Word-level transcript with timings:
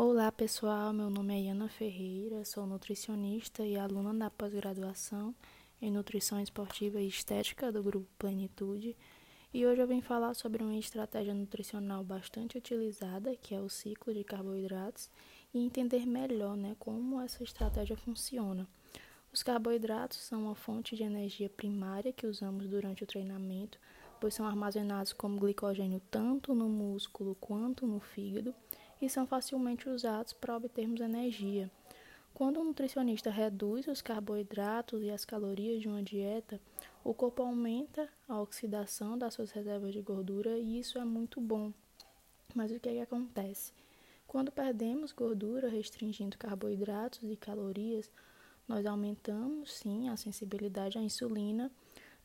Olá 0.00 0.30
pessoal, 0.30 0.92
meu 0.92 1.10
nome 1.10 1.34
é 1.34 1.40
Iana 1.46 1.68
Ferreira, 1.68 2.44
sou 2.44 2.64
nutricionista 2.64 3.66
e 3.66 3.76
aluna 3.76 4.14
da 4.14 4.30
pós-graduação 4.30 5.34
em 5.82 5.90
Nutrição 5.90 6.40
Esportiva 6.40 7.00
e 7.00 7.08
Estética 7.08 7.72
do 7.72 7.82
Grupo 7.82 8.06
Plenitude. 8.16 8.96
E 9.52 9.66
hoje 9.66 9.82
eu 9.82 9.88
vim 9.88 10.00
falar 10.00 10.34
sobre 10.34 10.62
uma 10.62 10.76
estratégia 10.76 11.34
nutricional 11.34 12.04
bastante 12.04 12.56
utilizada, 12.56 13.34
que 13.34 13.56
é 13.56 13.60
o 13.60 13.68
ciclo 13.68 14.14
de 14.14 14.22
carboidratos, 14.22 15.10
e 15.52 15.58
entender 15.58 16.06
melhor 16.06 16.56
né, 16.56 16.76
como 16.78 17.20
essa 17.20 17.42
estratégia 17.42 17.96
funciona. 17.96 18.68
Os 19.32 19.42
carboidratos 19.42 20.18
são 20.18 20.44
uma 20.44 20.54
fonte 20.54 20.94
de 20.94 21.02
energia 21.02 21.50
primária 21.50 22.12
que 22.12 22.24
usamos 22.24 22.68
durante 22.68 23.02
o 23.02 23.06
treinamento, 23.06 23.80
pois 24.20 24.32
são 24.32 24.46
armazenados 24.46 25.12
como 25.12 25.40
glicogênio 25.40 26.00
tanto 26.08 26.54
no 26.54 26.68
músculo 26.68 27.34
quanto 27.34 27.84
no 27.84 27.98
fígado 27.98 28.54
e 29.00 29.08
são 29.08 29.26
facilmente 29.26 29.88
usados 29.88 30.32
para 30.32 30.56
obtermos 30.56 31.00
energia. 31.00 31.70
Quando 32.34 32.60
um 32.60 32.64
nutricionista 32.64 33.30
reduz 33.30 33.88
os 33.88 34.00
carboidratos 34.00 35.02
e 35.02 35.10
as 35.10 35.24
calorias 35.24 35.80
de 35.80 35.88
uma 35.88 36.02
dieta, 36.02 36.60
o 37.02 37.12
corpo 37.12 37.42
aumenta 37.42 38.08
a 38.28 38.40
oxidação 38.40 39.18
das 39.18 39.34
suas 39.34 39.50
reservas 39.50 39.92
de 39.92 40.00
gordura 40.00 40.56
e 40.56 40.78
isso 40.78 40.98
é 40.98 41.04
muito 41.04 41.40
bom. 41.40 41.72
Mas 42.54 42.70
o 42.70 42.78
que, 42.78 42.88
é 42.88 42.92
que 42.92 43.00
acontece? 43.00 43.72
Quando 44.26 44.52
perdemos 44.52 45.10
gordura 45.10 45.68
restringindo 45.68 46.38
carboidratos 46.38 47.28
e 47.28 47.34
calorias, 47.34 48.10
nós 48.68 48.84
aumentamos 48.84 49.72
sim 49.72 50.08
a 50.08 50.16
sensibilidade 50.16 50.98
à 50.98 51.02
insulina 51.02 51.72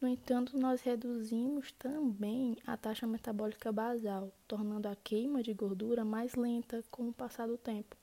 no 0.00 0.08
entanto, 0.08 0.58
nós 0.58 0.80
reduzimos 0.80 1.72
também 1.72 2.56
a 2.66 2.74
taxa 2.74 3.06
metabólica 3.06 3.70
basal, 3.70 4.32
tornando 4.48 4.88
a 4.88 4.96
queima 4.96 5.42
de 5.42 5.52
gordura 5.52 6.04
mais 6.04 6.34
lenta 6.34 6.82
com 6.90 7.08
o 7.08 7.12
passar 7.12 7.46
do 7.46 7.58
tempo. 7.58 7.94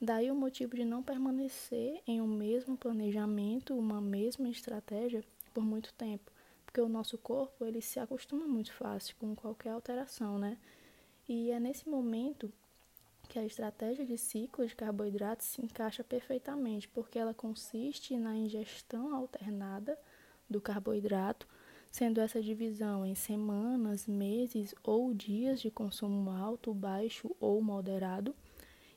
Daí 0.00 0.30
o 0.30 0.34
motivo 0.34 0.74
de 0.74 0.84
não 0.84 1.02
permanecer 1.02 2.00
em 2.06 2.22
um 2.22 2.26
mesmo 2.26 2.78
planejamento, 2.78 3.76
uma 3.76 4.00
mesma 4.00 4.48
estratégia 4.48 5.22
por 5.52 5.64
muito 5.64 5.92
tempo, 5.92 6.32
porque 6.64 6.80
o 6.80 6.88
nosso 6.88 7.18
corpo 7.18 7.64
ele 7.64 7.82
se 7.82 8.00
acostuma 8.00 8.46
muito 8.46 8.72
fácil 8.72 9.14
com 9.16 9.34
qualquer 9.34 9.70
alteração, 9.70 10.38
né? 10.38 10.56
E 11.28 11.50
é 11.50 11.60
nesse 11.60 11.88
momento 11.88 12.50
que 13.28 13.38
a 13.38 13.44
estratégia 13.44 14.06
de 14.06 14.16
ciclo 14.16 14.66
de 14.66 14.74
carboidratos 14.74 15.46
se 15.46 15.62
encaixa 15.62 16.02
perfeitamente, 16.02 16.88
porque 16.88 17.18
ela 17.18 17.34
consiste 17.34 18.16
na 18.16 18.34
ingestão 18.34 19.14
alternada 19.14 19.98
do 20.48 20.60
carboidrato, 20.60 21.46
sendo 21.90 22.20
essa 22.20 22.40
divisão 22.40 23.04
em 23.04 23.14
semanas, 23.14 24.06
meses 24.06 24.74
ou 24.82 25.12
dias 25.14 25.60
de 25.60 25.70
consumo 25.70 26.30
alto, 26.30 26.72
baixo 26.74 27.34
ou 27.40 27.60
moderado. 27.62 28.34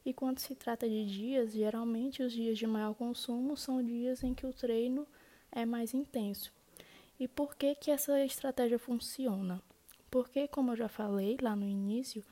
E 0.06 0.14
quando 0.14 0.40
se 0.40 0.56
trata 0.56 0.90
de 0.90 1.06
dias, 1.06 1.54
geralmente 1.54 2.24
os 2.24 2.34
dias 2.34 2.58
de 2.58 2.66
maior 2.66 2.94
consumo 2.96 3.56
são 3.56 3.84
dias 3.84 4.24
em 4.24 4.34
que 4.34 4.46
o 4.46 4.54
treino 4.54 5.08
é 5.52 5.66
mais 5.66 5.94
intenso. 5.94 6.52
E 7.20 7.28
por 7.28 7.56
que 7.56 7.76
que 7.76 7.92
essa 7.92 8.24
estratégia 8.26 8.80
funciona? 8.80 9.62
Porque, 10.10 10.48
como 10.48 10.72
eu 10.72 10.76
já 10.76 10.90
falei 10.90 11.38
lá 11.42 11.56
no 11.56 11.68
início, 11.68 12.26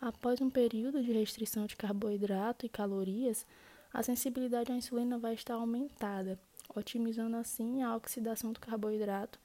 após 0.00 0.40
um 0.40 0.50
período 0.50 1.02
de 1.02 1.10
restrição 1.10 1.66
de 1.66 1.74
carboidrato 1.74 2.66
e 2.66 2.68
calorias, 2.68 3.46
a 3.92 4.02
sensibilidade 4.02 4.70
à 4.70 4.76
insulina 4.76 5.18
vai 5.18 5.32
estar 5.32 5.54
aumentada 5.54 6.38
otimizando 6.74 7.36
assim 7.36 7.82
a 7.82 7.94
oxidação 7.94 8.52
do 8.52 8.60
carboidrato, 8.60 9.38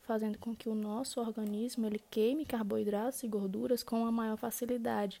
fazendo 0.00 0.38
com 0.38 0.54
que 0.54 0.68
o 0.68 0.74
nosso 0.74 1.20
organismo 1.20 1.86
ele 1.86 2.00
queime 2.10 2.46
carboidratos 2.46 3.22
e 3.22 3.28
gorduras 3.28 3.82
com 3.82 4.00
uma 4.00 4.12
maior 4.12 4.36
facilidade, 4.36 5.20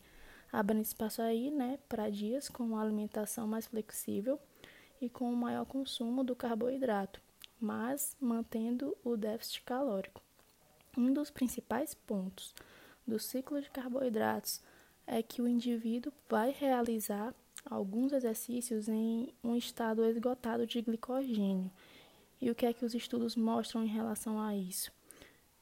abrindo 0.52 0.84
espaço 0.84 1.20
aí, 1.20 1.50
né, 1.50 1.78
para 1.88 2.10
dias 2.10 2.48
com 2.48 2.62
uma 2.62 2.82
alimentação 2.82 3.46
mais 3.46 3.66
flexível 3.66 4.38
e 5.00 5.08
com 5.08 5.30
um 5.30 5.36
maior 5.36 5.66
consumo 5.66 6.24
do 6.24 6.34
carboidrato, 6.34 7.20
mas 7.60 8.16
mantendo 8.20 8.96
o 9.04 9.16
déficit 9.16 9.62
calórico. 9.62 10.22
Um 10.96 11.12
dos 11.12 11.30
principais 11.30 11.94
pontos 11.94 12.54
do 13.06 13.18
ciclo 13.18 13.60
de 13.60 13.70
carboidratos 13.70 14.60
é 15.06 15.22
que 15.22 15.40
o 15.40 15.48
indivíduo 15.48 16.12
vai 16.28 16.50
realizar 16.50 17.34
alguns 17.70 18.12
exercícios 18.12 18.88
em 18.88 19.28
um 19.44 19.54
estado 19.54 20.04
esgotado 20.04 20.66
de 20.66 20.80
glicogênio. 20.80 21.70
E 22.40 22.50
o 22.50 22.54
que 22.54 22.66
é 22.66 22.72
que 22.72 22.84
os 22.84 22.94
estudos 22.94 23.36
mostram 23.36 23.84
em 23.84 23.88
relação 23.88 24.40
a 24.40 24.56
isso? 24.56 24.90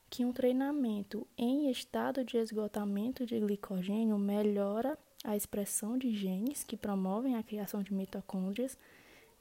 Que 0.09 0.25
um 0.25 0.33
treinamento 0.33 1.27
em 1.37 1.71
estado 1.71 2.25
de 2.25 2.37
esgotamento 2.37 3.27
de 3.27 3.41
glicogênio 3.41 4.19
melhora 4.19 4.97
a 5.25 5.37
expressão 5.37 5.99
de 5.99 6.15
genes 6.15 6.63
que 6.63 6.77
promovem 6.77 7.35
a 7.35 7.43
criação 7.43 7.83
de 7.83 7.93
mitocôndrias, 7.93 8.79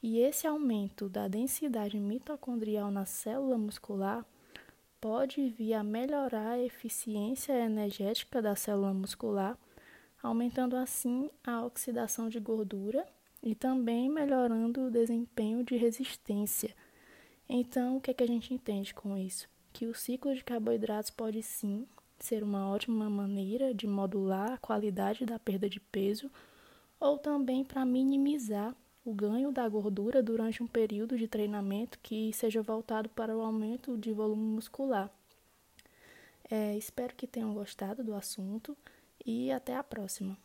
e 0.01 0.19
esse 0.19 0.47
aumento 0.47 1.07
da 1.09 1.27
densidade 1.27 1.99
mitocondrial 1.99 2.89
na 2.89 3.05
célula 3.05 3.57
muscular 3.57 4.25
pode 4.99 5.49
vir 5.49 5.73
a 5.73 5.83
melhorar 5.83 6.53
a 6.53 6.63
eficiência 6.63 7.53
energética 7.53 8.41
da 8.41 8.55
célula 8.55 8.93
muscular 8.93 9.57
aumentando 10.25 10.75
assim 10.75 11.29
a 11.43 11.63
oxidação 11.63 12.29
de 12.29 12.39
gordura 12.39 13.05
e 13.43 13.53
também 13.53 14.09
melhorando 14.09 14.87
o 14.87 14.91
desempenho 14.91 15.63
de 15.63 15.77
resistência. 15.77 16.75
Então, 17.47 17.97
o 17.97 18.01
que, 18.01 18.11
é 18.11 18.13
que 18.13 18.23
a 18.23 18.27
gente 18.27 18.53
entende 18.53 18.93
com 18.93 19.15
isso? 19.15 19.47
Que 19.71 19.85
o 19.85 19.93
ciclo 19.93 20.33
de 20.33 20.43
carboidratos 20.43 21.11
pode 21.11 21.43
sim 21.43 21.87
ser 22.19 22.43
uma 22.43 22.69
ótima 22.69 23.09
maneira 23.09 23.73
de 23.73 23.85
modular 23.85 24.53
a 24.53 24.57
qualidade 24.57 25.25
da 25.25 25.37
perda 25.37 25.69
de 25.69 25.79
peso 25.79 26.31
ou 26.99 27.17
também 27.17 27.63
para 27.63 27.85
minimizar 27.85 28.75
o 29.03 29.13
ganho 29.13 29.51
da 29.51 29.67
gordura 29.69 30.23
durante 30.23 30.63
um 30.63 30.67
período 30.67 31.17
de 31.17 31.27
treinamento 31.27 31.99
que 31.99 32.33
seja 32.33 32.63
voltado 32.63 33.09
para 33.09 33.37
o 33.37 33.41
aumento 33.41 33.95
de 33.95 34.11
volume 34.11 34.55
muscular. 34.55 35.11
É, 36.49 36.75
espero 36.75 37.13
que 37.15 37.27
tenham 37.27 37.53
gostado 37.53 38.03
do 38.03 38.15
assunto 38.15 38.75
e 39.25 39.51
até 39.51 39.75
a 39.75 39.83
próxima. 39.83 40.37